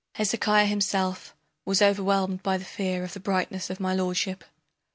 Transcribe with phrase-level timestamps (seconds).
[0.15, 4.43] Hezekiah himself Was overwhelmed by the fear of the brightness of my lordship.